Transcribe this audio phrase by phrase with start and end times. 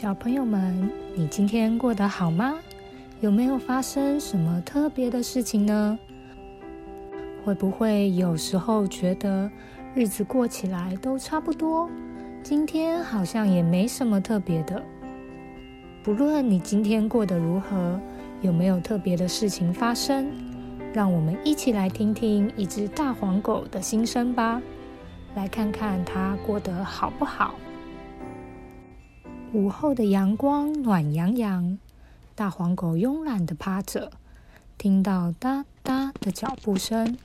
[0.00, 2.54] 小朋友们，你今天过得好吗？
[3.20, 5.98] 有没有发生什么特别的事情呢？
[7.44, 9.50] 会不会有时候觉得
[9.94, 11.86] 日子过起来都差不多？
[12.42, 14.82] 今天好像也没什么特别的。
[16.02, 18.00] 不论你今天过得如何，
[18.40, 20.32] 有没有特别的事情发生，
[20.94, 24.62] 让我们一起来听听一只大黄狗的心声吧，
[25.34, 27.54] 来看看它过得好不好。
[29.52, 31.76] 午后的阳光暖洋洋，
[32.36, 34.12] 大黄狗慵懒的趴着，
[34.78, 37.18] 听到哒哒的脚步声，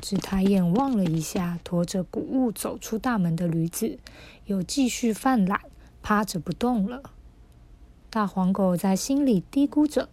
[0.00, 3.98] 只抬眼望了一下驮着谷物走出大门的驴子，
[4.46, 5.60] 又继续犯懒，
[6.00, 7.02] 趴着不动了。
[8.08, 10.08] 大黄狗在心里嘀咕着：“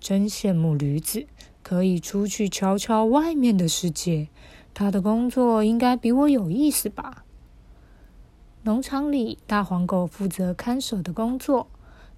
[0.00, 1.28] 真羡慕驴子，
[1.62, 4.26] 可以出去瞧瞧外面的世界。
[4.74, 7.22] 他的工作应该比我有意思吧？”
[8.66, 11.68] 农场里，大黄狗负责看守的工作，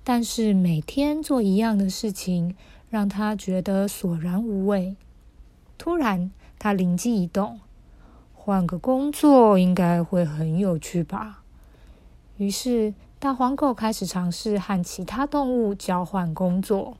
[0.02, 2.56] 但是每天做一样的事情，
[2.88, 4.96] 让他觉得索然无味。
[5.76, 7.60] 突然，他灵机一动，
[8.32, 11.42] 换个工作应该会很有趣吧？
[12.38, 16.96] 于是，大黄狗开始尝试和其他动物交换工作。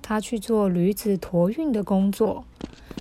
[0.00, 2.46] 他去做驴子驮运的工作，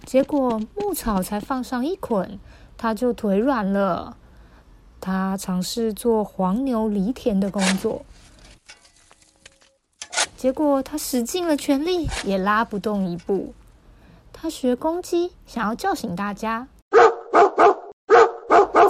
[0.05, 2.37] 结果牧草才放上一捆，
[2.75, 4.17] 他就腿软了。
[5.01, 8.05] 他尝试做黄牛犁田的工作，
[10.37, 13.55] 结果他使尽了全力，也拉不动一步。
[14.31, 16.67] 他学公鸡，想要叫醒大家，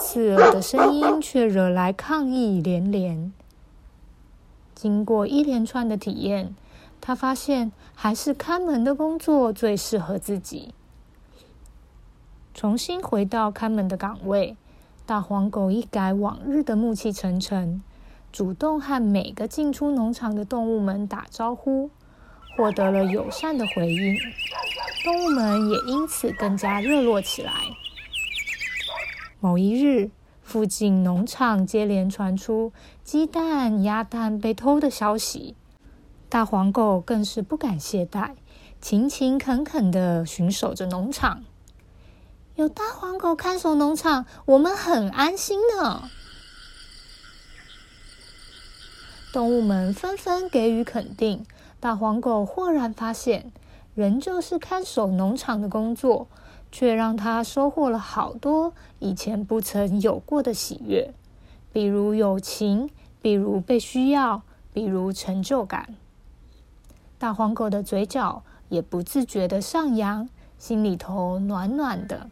[0.02, 3.32] 刺耳的声音却惹来抗议连连。
[4.76, 6.54] 经过一连串的体验，
[7.00, 10.73] 他发现还是看门的工作最适合自己。
[12.54, 14.58] 重新回到看门的岗位。
[15.12, 17.84] 大黄狗一改往日的暮气沉沉，
[18.31, 21.89] 主动和每个进出农场的动物们打招呼，
[22.55, 24.16] 获得了友善的回应。
[25.04, 27.52] 动物们也因此更加热络起来。
[29.42, 30.11] 某一日，
[30.42, 32.72] 附近农场接连传出
[33.04, 35.58] 鸡蛋、鸭蛋被偷的消息，
[36.30, 38.36] 大黄狗更是不敢懈怠，
[38.80, 41.43] 勤勤恳恳地巡守着农场。
[42.56, 46.10] 有大黄狗看守农场，我们很安心呢。
[49.32, 51.45] 动物们纷纷给予肯定。
[51.80, 53.52] 大黄狗豁然发现，
[53.95, 56.28] 仍旧是看守农场的工作，
[56.72, 61.14] 却让他收获了好多以前不曾有过的喜悦，
[61.72, 62.90] 比如友情，
[63.22, 65.95] 比如被需要，比如成就感。
[67.17, 70.30] 大黄狗的嘴角也不自觉的上扬，
[70.60, 72.30] 心里头暖暖的。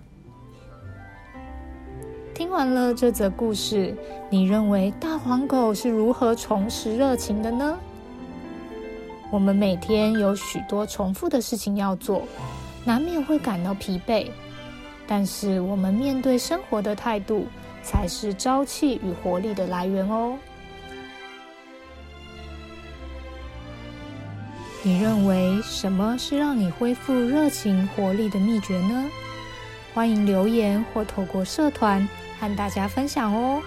[2.49, 3.95] 听完了这则故事，
[4.27, 7.77] 你认为大黄狗是如何重拾热情的呢？
[9.29, 12.23] 我们每天有许多重复的事情要做，
[12.83, 14.31] 难免会感到疲惫。
[15.05, 17.45] 但是，我们面对生活的态度，
[17.83, 20.35] 才是朝气与活力的来源哦。
[24.81, 29.05] 你认为什么是让你恢复热情活力的秘诀呢？
[29.99, 32.07] 欢迎留言或透过社团。
[32.39, 33.61] 和大家分享哦，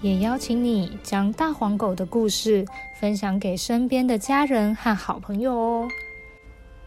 [0.00, 2.64] 也邀请你将大黄狗的故事
[3.00, 5.88] 分享给身边的家人和好朋友哦。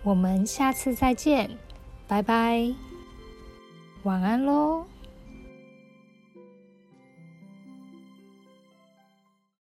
[0.01, 1.57] 我们下次再见，
[2.07, 2.73] 拜拜，
[4.03, 4.85] 晚安喽。